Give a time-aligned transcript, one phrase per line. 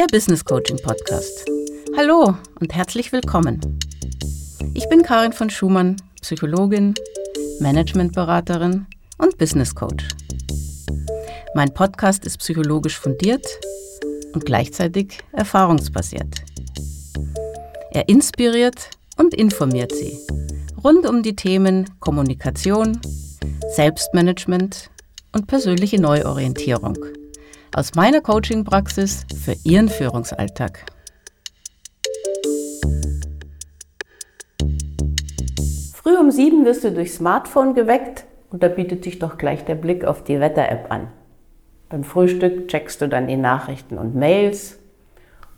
[0.00, 1.44] der Business Coaching Podcast.
[1.94, 3.60] Hallo und herzlich willkommen.
[4.72, 6.94] Ich bin Karin von Schumann, Psychologin,
[7.58, 8.86] Managementberaterin
[9.18, 10.08] und Business Coach.
[11.54, 13.44] Mein Podcast ist psychologisch fundiert
[14.32, 16.44] und gleichzeitig erfahrungsbasiert.
[17.90, 18.88] Er inspiriert
[19.18, 20.18] und informiert Sie
[20.82, 22.98] rund um die Themen Kommunikation,
[23.76, 24.88] Selbstmanagement
[25.32, 26.96] und persönliche Neuorientierung
[27.74, 30.86] aus meiner Coaching-Praxis für Ihren Führungsalltag.
[35.94, 39.76] Früh um sieben wirst du durch Smartphone geweckt und da bietet sich doch gleich der
[39.76, 41.08] Blick auf die Wetter-App an.
[41.88, 44.78] Beim Frühstück checkst du dann die Nachrichten und Mails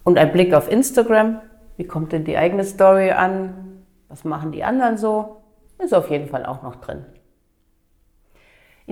[0.04, 1.40] und ein Blick auf Instagram.
[1.76, 3.84] Wie kommt denn die eigene Story an?
[4.08, 5.42] Was machen die anderen so?
[5.78, 7.06] Ist auf jeden Fall auch noch drin.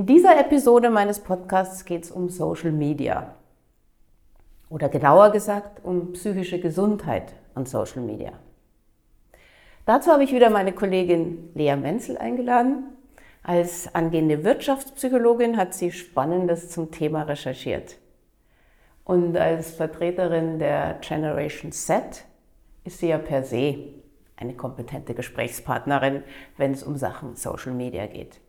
[0.00, 3.34] In dieser Episode meines Podcasts geht es um Social Media.
[4.70, 8.32] Oder genauer gesagt um psychische Gesundheit und Social Media.
[9.84, 12.84] Dazu habe ich wieder meine Kollegin Lea Menzel eingeladen.
[13.42, 17.98] Als angehende Wirtschaftspsychologin hat sie Spannendes zum Thema recherchiert.
[19.04, 22.24] Und als Vertreterin der Generation Z
[22.84, 23.76] ist sie ja per se
[24.36, 26.22] eine kompetente Gesprächspartnerin,
[26.56, 28.40] wenn es um Sachen Social Media geht.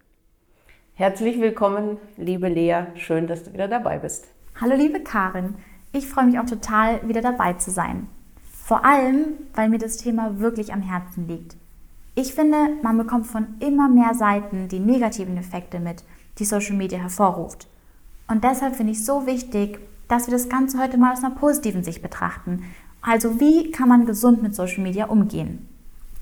[1.01, 2.83] Herzlich willkommen, liebe Lea.
[2.93, 4.27] Schön, dass du wieder dabei bist.
[4.61, 5.55] Hallo, liebe Karin.
[5.91, 8.05] Ich freue mich auch total, wieder dabei zu sein.
[8.43, 11.57] Vor allem, weil mir das Thema wirklich am Herzen liegt.
[12.13, 16.03] Ich finde, man bekommt von immer mehr Seiten die negativen Effekte mit,
[16.37, 17.67] die Social Media hervorruft.
[18.27, 21.33] Und deshalb finde ich es so wichtig, dass wir das Ganze heute mal aus einer
[21.33, 22.61] positiven Sicht betrachten.
[23.01, 25.67] Also wie kann man gesund mit Social Media umgehen?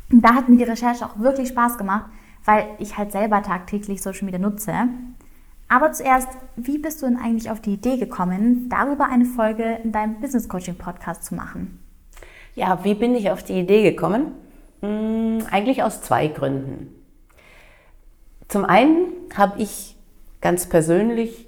[0.09, 2.05] Und da hat mir die Recherche auch wirklich Spaß gemacht,
[2.45, 4.73] weil ich halt selber tagtäglich Social Media nutze.
[5.67, 9.91] Aber zuerst, wie bist du denn eigentlich auf die Idee gekommen, darüber eine Folge in
[9.91, 11.79] deinem Business Coaching Podcast zu machen?
[12.55, 14.31] Ja, wie bin ich auf die Idee gekommen?
[14.81, 16.95] Hm, eigentlich aus zwei Gründen.
[18.47, 19.95] Zum einen habe ich
[20.41, 21.47] ganz persönlich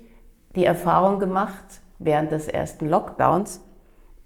[0.56, 3.62] die Erfahrung gemacht, während des ersten Lockdowns,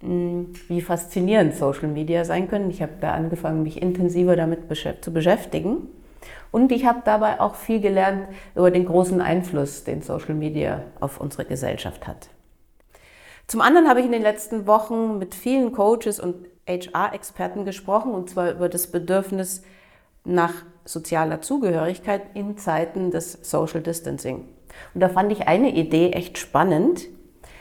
[0.00, 2.70] hm, wie faszinierend Social Media sein können.
[2.70, 4.60] Ich habe da angefangen, mich intensiver damit
[5.00, 5.88] zu beschäftigen.
[6.50, 11.20] Und ich habe dabei auch viel gelernt über den großen Einfluss, den Social Media auf
[11.20, 12.28] unsere Gesellschaft hat.
[13.46, 18.28] Zum anderen habe ich in den letzten Wochen mit vielen Coaches und HR-Experten gesprochen, und
[18.30, 19.62] zwar über das Bedürfnis
[20.24, 20.52] nach
[20.84, 24.48] sozialer Zugehörigkeit in Zeiten des Social Distancing.
[24.94, 27.06] Und da fand ich eine Idee echt spannend.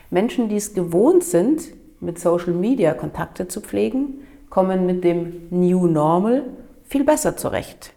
[0.10, 1.62] Menschen, die es gewohnt sind,
[2.00, 6.44] mit Social Media Kontakte zu pflegen, kommen mit dem New Normal
[6.84, 7.95] viel besser zurecht.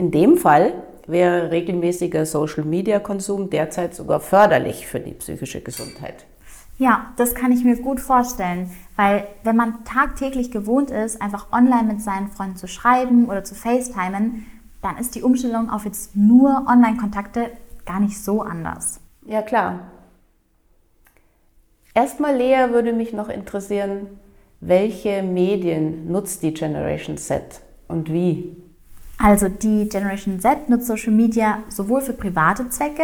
[0.00, 0.72] In dem Fall
[1.06, 6.24] wäre regelmäßiger Social-Media-Konsum derzeit sogar förderlich für die psychische Gesundheit.
[6.78, 11.82] Ja, das kann ich mir gut vorstellen, weil wenn man tagtäglich gewohnt ist, einfach online
[11.82, 14.46] mit seinen Freunden zu schreiben oder zu FaceTimen,
[14.80, 17.50] dann ist die Umstellung auf jetzt nur Online-Kontakte
[17.84, 19.00] gar nicht so anders.
[19.26, 19.80] Ja, klar.
[21.92, 24.06] Erstmal, Lea, würde mich noch interessieren,
[24.60, 28.56] welche Medien nutzt die Generation Z und wie?
[29.22, 33.02] Also die Generation Z nutzt Social Media sowohl für private Zwecke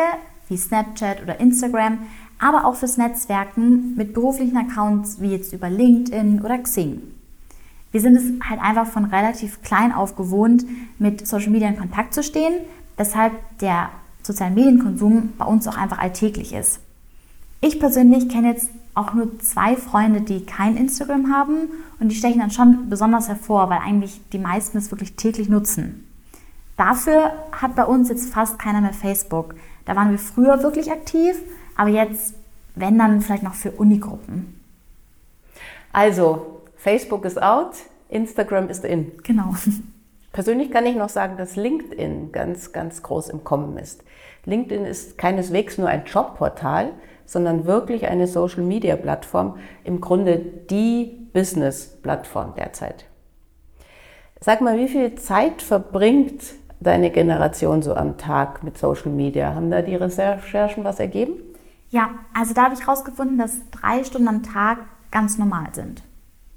[0.49, 1.99] wie Snapchat oder Instagram,
[2.38, 7.03] aber auch fürs Netzwerken mit beruflichen Accounts wie jetzt über LinkedIn oder Xing.
[7.93, 10.65] Wir sind es halt einfach von relativ klein auf gewohnt,
[10.99, 12.54] mit Social Media in Kontakt zu stehen,
[12.97, 13.91] weshalb der
[14.22, 16.81] sozialen Medienkonsum bei uns auch einfach alltäglich ist.
[17.60, 21.68] Ich persönlich kenne jetzt auch nur zwei Freunde, die kein Instagram haben
[22.00, 26.08] und die stechen dann schon besonders hervor, weil eigentlich die meisten es wirklich täglich nutzen.
[26.78, 29.54] Dafür hat bei uns jetzt fast keiner mehr Facebook.
[29.84, 31.36] Da waren wir früher wirklich aktiv,
[31.76, 32.34] aber jetzt,
[32.74, 34.58] wenn dann vielleicht noch für Unigruppen.
[35.92, 37.76] Also, Facebook ist out,
[38.08, 39.12] Instagram ist in.
[39.22, 39.54] Genau.
[40.32, 44.04] Persönlich kann ich noch sagen, dass LinkedIn ganz, ganz groß im Kommen ist.
[44.44, 46.92] LinkedIn ist keineswegs nur ein Jobportal,
[47.26, 53.04] sondern wirklich eine Social-Media-Plattform, im Grunde die Business-Plattform derzeit.
[54.41, 56.42] Sag mal, wie viel Zeit verbringt
[56.80, 59.54] deine Generation so am Tag mit Social Media?
[59.54, 61.34] Haben da die Recherchen was ergeben?
[61.91, 64.78] Ja, also da habe ich herausgefunden, dass drei Stunden am Tag
[65.10, 66.03] ganz normal sind.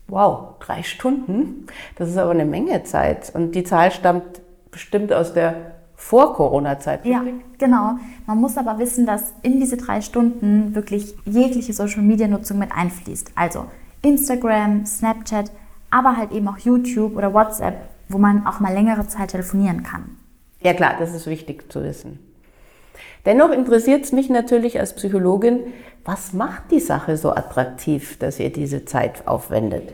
[0.08, 1.68] Wow, drei Stunden?
[1.96, 3.32] Das ist aber eine Menge Zeit.
[3.34, 4.42] Und die Zahl stammt
[4.72, 7.06] bestimmt aus der Vor-Corona-Zeit.
[7.06, 7.24] Ja,
[7.58, 7.98] genau.
[8.26, 13.34] Man muss aber wissen, dass in diese drei Stunden wirklich jegliche Social-Media-Nutzung mit einfließt.
[13.36, 13.66] Also
[14.02, 15.52] Instagram, Snapchat,
[15.92, 20.18] aber halt eben auch YouTube oder WhatsApp wo man auch mal längere Zeit telefonieren kann.
[20.62, 22.20] Ja klar, das ist wichtig zu wissen.
[23.26, 25.60] Dennoch interessiert es mich natürlich als Psychologin,
[26.04, 29.94] was macht die Sache so attraktiv, dass ihr diese Zeit aufwendet?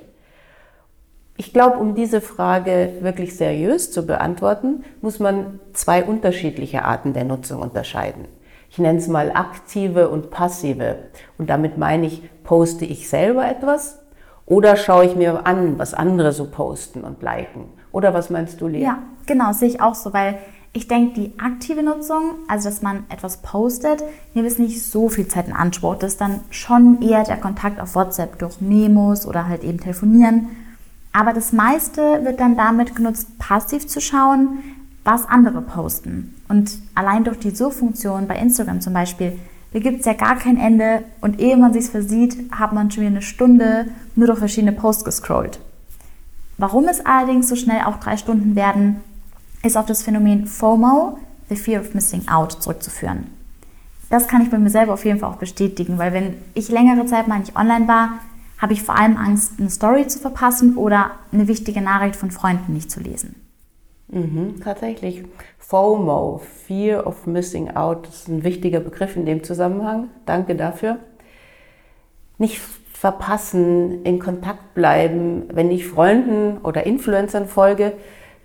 [1.38, 7.26] Ich glaube, um diese Frage wirklich seriös zu beantworten, muss man zwei unterschiedliche Arten der
[7.26, 8.26] Nutzung unterscheiden.
[8.70, 10.98] Ich nenne es mal aktive und passive.
[11.38, 14.00] Und damit meine ich, poste ich selber etwas
[14.46, 17.66] oder schaue ich mir an, was andere so posten und liken?
[17.92, 18.84] Oder was meinst du, Lea?
[18.84, 20.38] Ja, genau, sehe ich auch so, weil
[20.72, 24.04] ich denke, die aktive Nutzung, also dass man etwas postet,
[24.34, 25.96] nimmt es nicht so viel Zeit in Anspruch.
[25.96, 30.50] Das ist dann schon eher der Kontakt auf WhatsApp durch Memos oder halt eben telefonieren.
[31.16, 34.60] Aber das meiste wird dann damit genutzt, passiv zu schauen,
[35.06, 36.36] was andere posten.
[36.50, 39.40] Und allein durch die Suchfunktion bei Instagram zum Beispiel,
[39.72, 43.04] da gibt es ja gar kein Ende und ehe man sich versieht, hat man schon
[43.04, 43.86] wieder eine Stunde
[44.18, 45.62] nur durch verschiedene Posts gescrollt.
[46.58, 48.98] Warum es allerdings so schnell auch drei Stunden werden,
[49.64, 53.28] ist auf das Phänomen FOMO, the Fear of Missing Out, zurückzuführen.
[54.10, 57.06] Das kann ich bei mir selber auf jeden Fall auch bestätigen, weil wenn ich längere
[57.06, 58.20] Zeit mal nicht online war,
[58.58, 62.74] habe ich vor allem Angst, eine Story zu verpassen oder eine wichtige Nachricht von Freunden
[62.74, 63.36] nicht zu lesen.
[64.08, 65.24] Mhm, tatsächlich.
[65.58, 70.10] FOMO, Fear of Missing Out, ist ein wichtiger Begriff in dem Zusammenhang.
[70.26, 71.00] Danke dafür.
[72.38, 72.62] Nicht
[72.94, 75.44] verpassen, in Kontakt bleiben.
[75.52, 77.94] Wenn ich Freunden oder Influencern folge,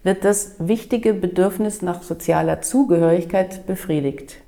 [0.02, 4.38] wird das wichtige Bedürfnis nach sozialer Zugehörigkeit befriedigt.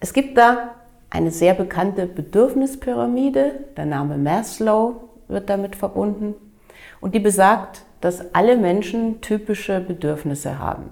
[0.00, 0.74] Es gibt da
[1.12, 6.34] eine sehr bekannte Bedürfnispyramide, der Name Maslow wird damit verbunden,
[7.02, 10.84] und die besagt, dass alle Menschen typische Bedürfnisse haben,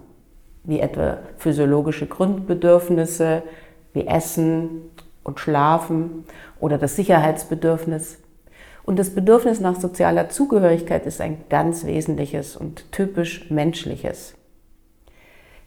[0.64, 3.43] wie etwa physiologische Grundbedürfnisse
[3.94, 4.82] wie Essen
[5.25, 6.25] und Schlafen
[6.61, 8.19] oder das Sicherheitsbedürfnis.
[8.82, 14.34] Und das Bedürfnis nach sozialer Zugehörigkeit ist ein ganz wesentliches und typisch menschliches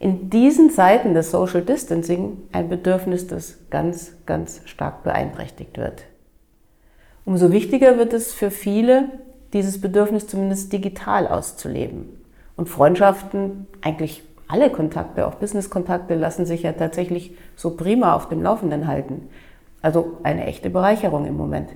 [0.03, 6.03] in diesen Zeiten des Social Distancing ein Bedürfnis, das ganz, ganz stark beeinträchtigt wird.
[7.23, 9.05] Umso wichtiger wird es für viele,
[9.53, 12.21] dieses Bedürfnis zumindest digital auszuleben.
[12.57, 18.43] Und Freundschaften, eigentlich alle Kontakte, auch Business-Kontakte, lassen sich ja tatsächlich so prima auf dem
[18.43, 19.29] Laufenden halten.
[19.81, 21.69] Also eine echte Bereicherung im Moment.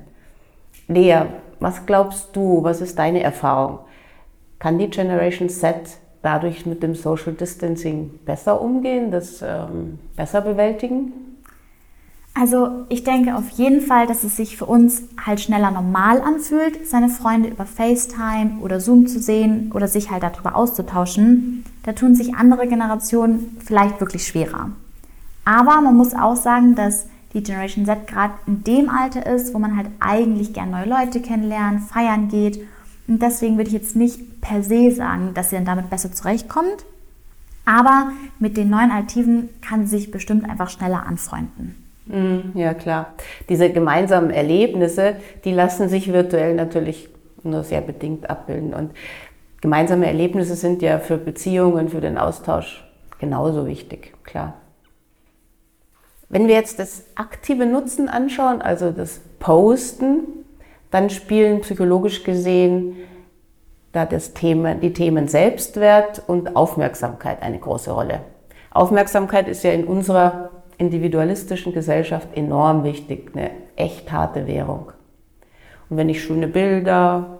[0.89, 1.21] Lea,
[1.61, 3.79] was glaubst du, was ist deine Erfahrung?
[4.59, 5.97] Kann die Generation Z
[6.27, 11.13] dadurch mit dem Social Distancing besser umgehen, das ähm, besser bewältigen?
[12.33, 16.85] Also ich denke auf jeden Fall, dass es sich für uns halt schneller normal anfühlt,
[16.85, 21.63] seine Freunde über FaceTime oder Zoom zu sehen oder sich halt darüber auszutauschen.
[21.83, 24.71] Da tun sich andere Generationen vielleicht wirklich schwerer.
[25.45, 29.59] Aber man muss auch sagen, dass die Generation Z gerade in dem Alter ist, wo
[29.59, 32.59] man halt eigentlich gern neue Leute kennenlernt, feiern geht
[33.07, 36.85] und deswegen würde ich jetzt nicht per se sagen, dass sie dann damit besser zurechtkommt.
[37.65, 41.75] Aber mit den neuen Alternativen kann sie sich bestimmt einfach schneller anfreunden.
[42.05, 43.13] Mm, ja, klar.
[43.49, 47.09] Diese gemeinsamen Erlebnisse, die lassen sich virtuell natürlich
[47.43, 48.73] nur sehr bedingt abbilden.
[48.73, 48.91] Und
[49.61, 52.85] gemeinsame Erlebnisse sind ja für Beziehungen, für den Austausch
[53.19, 54.53] genauso wichtig, klar.
[56.29, 60.19] Wenn wir jetzt das aktive Nutzen anschauen, also das Posten,
[60.91, 62.97] dann spielen psychologisch gesehen
[63.91, 68.21] da das Thema, die Themen Selbstwert und Aufmerksamkeit eine große Rolle.
[68.71, 74.91] Aufmerksamkeit ist ja in unserer individualistischen Gesellschaft enorm wichtig, eine echt harte Währung.
[75.89, 77.39] Und wenn ich schöne Bilder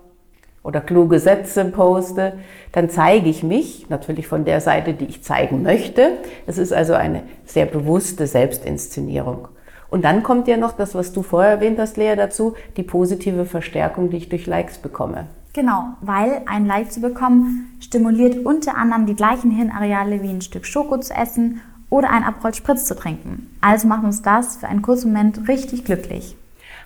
[0.64, 2.34] oder kluge Sätze poste,
[2.72, 6.18] dann zeige ich mich natürlich von der Seite, die ich zeigen möchte.
[6.48, 9.50] Es ist also eine sehr bewusste Selbstinszenierung.
[9.90, 13.46] Und dann kommt ja noch das, was du vorher erwähnt hast, Lea, dazu, die positive
[13.46, 15.28] Verstärkung, die ich durch Likes bekomme.
[15.54, 20.66] Genau, weil ein Like zu bekommen stimuliert unter anderem die gleichen Hirnareale wie ein Stück
[20.66, 23.58] Schoko zu essen oder ein Abroll Spritz zu trinken.
[23.62, 26.36] Also macht uns das für einen kurzen Moment richtig glücklich.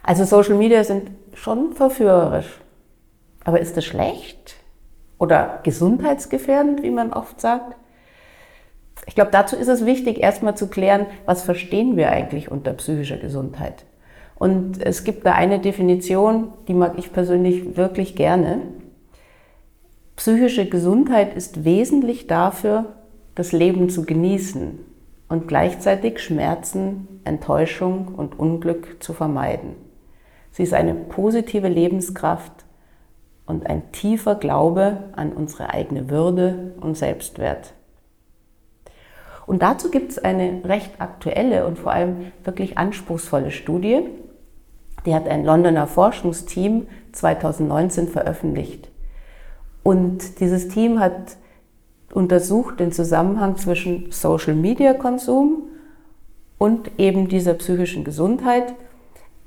[0.04, 2.62] Also Social Media sind schon verführerisch.
[3.44, 4.56] Aber ist das schlecht?
[5.18, 7.76] Oder gesundheitsgefährdend, wie man oft sagt?
[9.06, 13.18] Ich glaube, dazu ist es wichtig, erstmal zu klären, was verstehen wir eigentlich unter psychischer
[13.18, 13.86] Gesundheit.
[14.36, 18.62] Und es gibt da eine Definition, die mag ich persönlich wirklich gerne.
[20.16, 22.86] Psychische Gesundheit ist wesentlich dafür,
[23.36, 24.80] das Leben zu genießen
[25.30, 29.76] und gleichzeitig Schmerzen, Enttäuschung und Unglück zu vermeiden.
[30.52, 32.52] Sie ist eine positive Lebenskraft
[33.46, 37.74] und ein tiefer Glaube an unsere eigene Würde und Selbstwert.
[39.52, 44.00] Und dazu gibt es eine recht aktuelle und vor allem wirklich anspruchsvolle Studie.
[45.06, 48.88] Die hat ein Londoner Forschungsteam 2019 veröffentlicht.
[49.84, 51.36] Und dieses Team hat
[52.14, 55.64] untersucht den Zusammenhang zwischen Social-Media-Konsum
[56.58, 58.74] und eben dieser psychischen Gesundheit.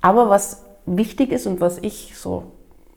[0.03, 2.53] Aber was wichtig ist und was ich so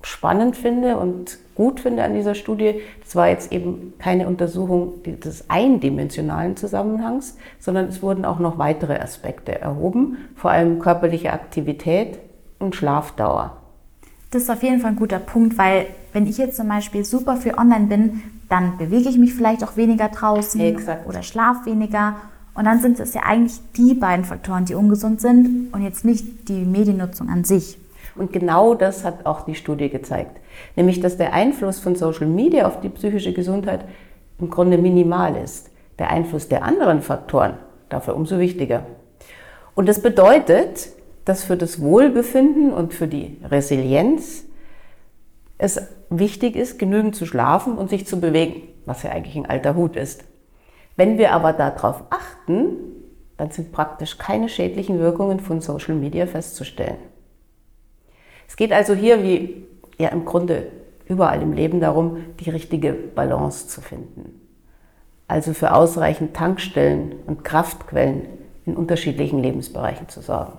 [0.08, 5.50] spannend finde und gut finde an dieser Studie, das war jetzt eben keine Untersuchung des
[5.50, 12.20] eindimensionalen Zusammenhangs, sondern es wurden auch noch weitere Aspekte erhoben, vor allem körperliche Aktivität
[12.58, 13.58] und Schlafdauer.
[14.32, 17.36] Das ist auf jeden Fall ein guter Punkt, weil wenn ich jetzt zum Beispiel super
[17.36, 21.08] viel online bin, dann bewege ich mich vielleicht auch weniger draußen Exakt.
[21.08, 22.16] oder schlaf weniger.
[22.54, 26.48] Und dann sind es ja eigentlich die beiden Faktoren, die ungesund sind und jetzt nicht
[26.50, 27.78] die Mediennutzung an sich.
[28.18, 30.40] Und genau das hat auch die Studie gezeigt.
[30.76, 33.86] Nämlich, dass der Einfluss von Social Media auf die psychische Gesundheit
[34.40, 35.72] im Grunde minimal ist.
[36.00, 37.58] Der Einfluss der anderen Faktoren
[37.90, 38.86] dafür umso wichtiger.
[39.76, 40.90] Und das bedeutet,
[41.26, 44.46] dass für das Wohlbefinden und für die Resilienz
[45.58, 49.76] es wichtig ist, genügend zu schlafen und sich zu bewegen, was ja eigentlich ein alter
[49.76, 50.24] Hut ist.
[50.96, 52.78] Wenn wir aber darauf achten,
[53.38, 56.98] dann sind praktisch keine schädlichen Wirkungen von Social Media festzustellen.
[58.48, 59.66] Es geht also hier wie
[59.98, 60.72] ja im Grunde
[61.08, 64.42] überall im Leben darum, die richtige Balance zu finden.
[65.28, 68.28] Also für ausreichend Tankstellen und Kraftquellen
[68.66, 70.54] in unterschiedlichen Lebensbereichen zu sorgen.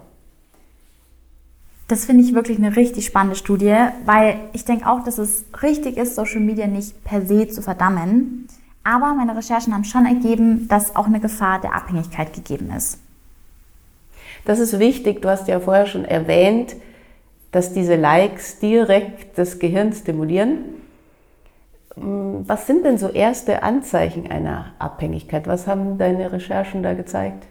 [1.89, 5.97] Das finde ich wirklich eine richtig spannende Studie, weil ich denke auch, dass es richtig
[5.97, 8.47] ist, Social Media nicht per se zu verdammen.
[8.85, 12.99] Aber meine Recherchen haben schon ergeben, dass auch eine Gefahr der Abhängigkeit gegeben ist.
[14.45, 15.23] Das ist wichtig.
[15.23, 16.77] Du hast ja vorher schon erwähnt,
[17.53, 20.59] dass diese Likes direkt das Gehirn stimulieren.
[21.97, 25.47] Was sind denn so erste Anzeichen einer Abhängigkeit?
[25.47, 27.47] Was haben deine Recherchen da gezeigt?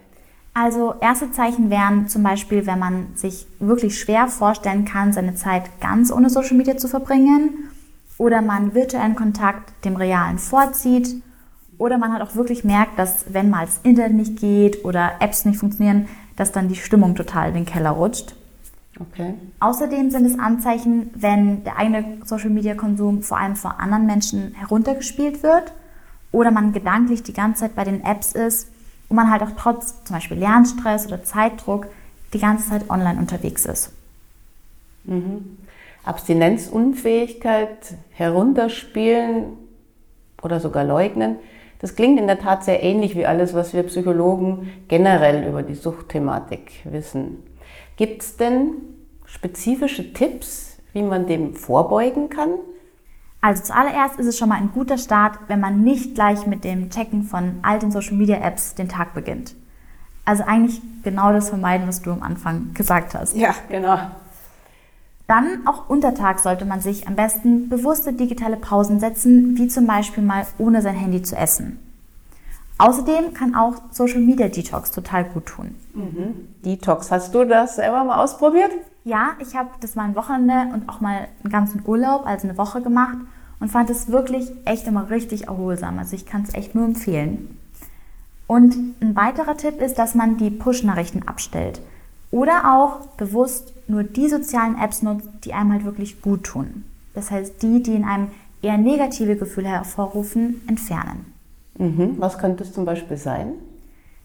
[0.54, 5.80] Also erste Zeichen wären zum Beispiel, wenn man sich wirklich schwer vorstellen kann, seine Zeit
[5.80, 7.70] ganz ohne Social Media zu verbringen
[8.16, 11.22] oder man virtuellen Kontakt dem realen vorzieht
[11.78, 15.44] oder man hat auch wirklich merkt, dass wenn mal das Internet nicht geht oder Apps
[15.44, 18.34] nicht funktionieren, dass dann die Stimmung total in den Keller rutscht.
[19.00, 19.34] Okay.
[19.60, 24.54] Außerdem sind es Anzeichen, wenn der eigene Social Media Konsum vor allem vor anderen Menschen
[24.54, 25.72] heruntergespielt wird
[26.32, 28.68] oder man gedanklich die ganze Zeit bei den Apps ist
[29.08, 31.86] und man halt auch trotz zum Beispiel Lernstress oder Zeitdruck
[32.32, 33.92] die ganze Zeit online unterwegs ist.
[35.04, 35.58] Mhm.
[36.04, 39.44] Abstinenzunfähigkeit, herunterspielen
[40.42, 41.36] oder sogar leugnen,
[41.80, 45.74] das klingt in der Tat sehr ähnlich wie alles, was wir Psychologen generell über die
[45.74, 47.44] Suchtthematik wissen.
[47.98, 48.74] Gibt es denn
[49.24, 52.50] spezifische Tipps, wie man dem vorbeugen kann?
[53.40, 56.90] Also zuallererst ist es schon mal ein guter Start, wenn man nicht gleich mit dem
[56.90, 59.56] Checken von all den Social Media Apps den Tag beginnt.
[60.24, 63.36] Also eigentlich genau das vermeiden, was du am Anfang gesagt hast.
[63.36, 63.98] Ja, genau.
[65.26, 70.22] Dann auch untertags sollte man sich am besten bewusste digitale Pausen setzen, wie zum Beispiel
[70.22, 71.80] mal ohne sein Handy zu essen.
[72.78, 75.74] Außerdem kann auch Social Media Detox total gut tun.
[75.94, 76.48] Mhm.
[76.64, 78.70] Detox, hast du das selber mal ausprobiert?
[79.04, 82.56] Ja, ich habe das mal ein Wochenende und auch mal einen ganzen Urlaub, also eine
[82.56, 83.18] Woche gemacht
[83.58, 85.98] und fand es wirklich echt immer richtig erholsam.
[85.98, 87.58] Also ich kann es echt nur empfehlen.
[88.46, 91.80] Und ein weiterer Tipp ist, dass man die Push-Nachrichten abstellt
[92.30, 96.84] oder auch bewusst nur die sozialen Apps nutzt, die einem halt wirklich gut tun.
[97.14, 98.28] Das heißt, die, die in einem
[98.62, 101.37] eher negative Gefühle hervorrufen, entfernen.
[101.78, 102.16] Mhm.
[102.18, 103.52] Was könnte es zum Beispiel sein?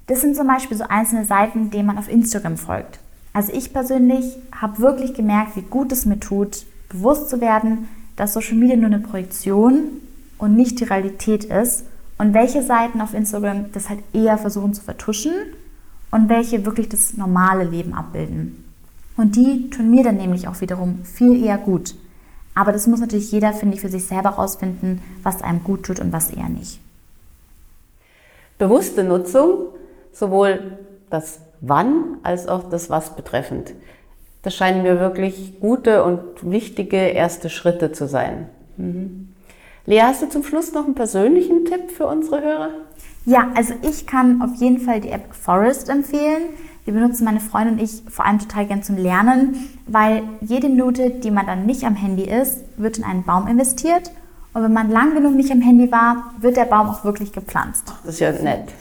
[0.08, 3.00] Das sind zum Beispiel so einzelne Seiten, denen man auf Instagram folgt.
[3.32, 8.34] Also ich persönlich habe wirklich gemerkt, wie gut es mir tut, bewusst zu werden, dass
[8.34, 9.86] Social Media nur eine Projektion
[10.38, 11.86] und nicht die Realität ist
[12.18, 15.34] und welche Seiten auf Instagram das halt eher versuchen zu vertuschen
[16.12, 18.64] und welche wirklich das normale Leben abbilden.
[19.18, 21.96] Und die tun mir dann nämlich auch wiederum viel eher gut.
[22.56, 26.00] Aber das muss natürlich jeder, finde ich, für sich selber rausfinden, was einem gut tut
[26.00, 26.80] und was eher nicht.
[28.58, 29.68] Bewusste Nutzung,
[30.12, 30.78] sowohl
[31.10, 33.74] das Wann als auch das Was betreffend.
[34.42, 38.50] Das scheinen mir wirklich gute und wichtige erste Schritte zu sein.
[38.78, 39.30] Mhm.
[39.86, 42.70] Lea, hast du zum Schluss noch einen persönlichen Tipp für unsere Hörer?
[43.26, 46.44] Ja, also ich kann auf jeden Fall die App Forest empfehlen.
[46.86, 51.10] Die benutzen meine Freundin und ich vor allem total gern zum Lernen, weil jede Minute,
[51.10, 54.12] die man dann nicht am Handy ist, wird in einen Baum investiert.
[54.54, 57.92] Und wenn man lang genug nicht am Handy war, wird der Baum auch wirklich gepflanzt.
[58.04, 58.72] Das ist ja nett.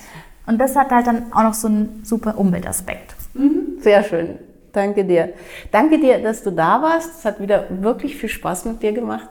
[0.47, 3.14] Und das hat halt dann auch noch so einen super Umweltaspekt.
[3.35, 4.38] Mhm, sehr schön.
[4.73, 5.33] Danke dir.
[5.71, 7.19] Danke dir, dass du da warst.
[7.19, 9.29] Es hat wieder wirklich viel Spaß mit dir gemacht.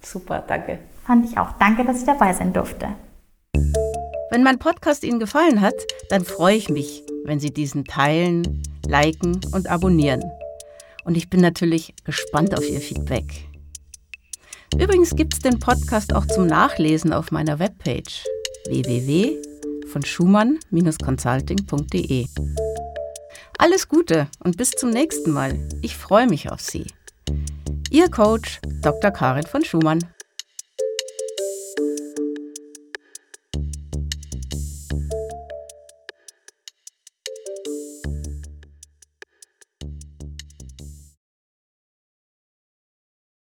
[0.00, 0.78] Super, danke.
[1.04, 1.52] Fand ich auch.
[1.58, 2.88] Danke, dass ich dabei sein durfte.
[4.30, 5.74] Wenn mein Podcast Ihnen gefallen hat,
[6.10, 10.22] dann freue ich mich, wenn Sie diesen teilen, liken und abonnieren.
[11.04, 13.47] Und ich bin natürlich gespannt auf Ihr Feedback.
[14.76, 18.24] Übrigens gibt es den Podcast auch zum Nachlesen auf meiner Webpage
[18.68, 19.48] www
[19.88, 22.26] von schumann-consulting.de.
[23.58, 25.58] Alles Gute und bis zum nächsten Mal.
[25.82, 26.86] Ich freue mich auf Sie.
[27.90, 29.10] Ihr Coach Dr.
[29.10, 30.04] Karin von Schumann.